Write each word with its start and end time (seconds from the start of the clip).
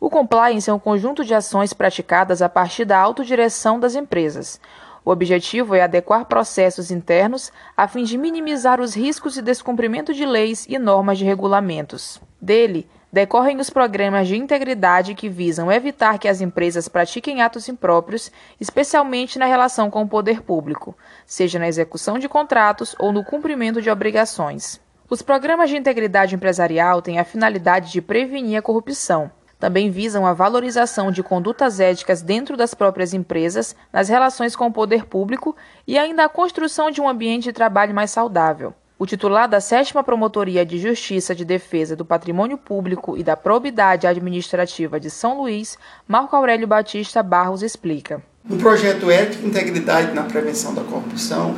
O 0.00 0.08
compliance 0.08 0.70
é 0.70 0.72
um 0.72 0.78
conjunto 0.78 1.24
de 1.24 1.34
ações 1.34 1.72
praticadas 1.72 2.40
a 2.40 2.48
partir 2.48 2.84
da 2.84 2.96
autodireção 2.96 3.80
das 3.80 3.96
empresas. 3.96 4.60
O 5.04 5.10
objetivo 5.10 5.74
é 5.74 5.82
adequar 5.82 6.26
processos 6.26 6.92
internos 6.92 7.50
a 7.76 7.88
fim 7.88 8.04
de 8.04 8.16
minimizar 8.16 8.80
os 8.80 8.94
riscos 8.94 9.34
de 9.34 9.42
descumprimento 9.42 10.14
de 10.14 10.24
leis 10.24 10.66
e 10.68 10.78
normas 10.78 11.18
de 11.18 11.24
regulamentos. 11.24 12.20
Dele, 12.40 12.88
decorrem 13.12 13.58
os 13.58 13.70
programas 13.70 14.28
de 14.28 14.36
integridade 14.36 15.16
que 15.16 15.28
visam 15.28 15.72
evitar 15.72 16.16
que 16.18 16.28
as 16.28 16.40
empresas 16.40 16.86
pratiquem 16.86 17.42
atos 17.42 17.68
impróprios, 17.68 18.30
especialmente 18.60 19.36
na 19.36 19.46
relação 19.46 19.90
com 19.90 20.02
o 20.02 20.08
poder 20.08 20.42
público, 20.42 20.96
seja 21.26 21.58
na 21.58 21.66
execução 21.66 22.20
de 22.20 22.28
contratos 22.28 22.94
ou 23.00 23.12
no 23.12 23.24
cumprimento 23.24 23.82
de 23.82 23.90
obrigações. 23.90 24.80
Os 25.10 25.22
programas 25.22 25.70
de 25.70 25.76
integridade 25.76 26.36
empresarial 26.36 27.02
têm 27.02 27.18
a 27.18 27.24
finalidade 27.24 27.90
de 27.90 28.00
prevenir 28.00 28.58
a 28.58 28.62
corrupção 28.62 29.32
também 29.58 29.90
visam 29.90 30.24
a 30.24 30.32
valorização 30.32 31.10
de 31.10 31.22
condutas 31.22 31.80
éticas 31.80 32.22
dentro 32.22 32.56
das 32.56 32.74
próprias 32.74 33.12
empresas, 33.12 33.74
nas 33.92 34.08
relações 34.08 34.54
com 34.54 34.66
o 34.66 34.72
poder 34.72 35.06
público 35.06 35.56
e 35.86 35.98
ainda 35.98 36.24
a 36.24 36.28
construção 36.28 36.90
de 36.90 37.00
um 37.00 37.08
ambiente 37.08 37.44
de 37.44 37.52
trabalho 37.52 37.94
mais 37.94 38.10
saudável. 38.10 38.72
O 38.98 39.06
titular 39.06 39.48
da 39.48 39.60
7 39.60 39.94
Promotoria 40.04 40.66
de 40.66 40.78
Justiça 40.78 41.32
de 41.34 41.44
Defesa 41.44 41.94
do 41.94 42.04
Patrimônio 42.04 42.58
Público 42.58 43.16
e 43.16 43.22
da 43.22 43.36
Probidade 43.36 44.06
Administrativa 44.08 44.98
de 44.98 45.08
São 45.08 45.40
Luís, 45.40 45.78
Marco 46.06 46.34
Aurélio 46.34 46.66
Batista 46.66 47.22
Barros, 47.22 47.62
explica. 47.62 48.20
No 48.44 48.56
projeto 48.56 49.08
Ética 49.08 49.44
e 49.44 49.48
Integridade 49.48 50.12
na 50.12 50.24
Prevenção 50.24 50.74
da 50.74 50.82
Corrupção, 50.82 51.54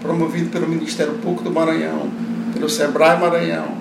promovido 0.00 0.50
pelo 0.50 0.68
Ministério 0.68 1.14
Público 1.14 1.42
do 1.42 1.50
Maranhão, 1.50 2.10
pelo 2.52 2.68
SEBRAE 2.68 3.18
Maranhão, 3.18 3.76